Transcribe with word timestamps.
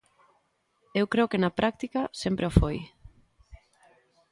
Eu 0.99 1.05
creo 1.13 1.29
que 1.31 1.41
na 1.43 1.55
práctica 1.59 2.01
sempre 2.21 2.43
o 2.49 2.55
foi. 2.59 2.77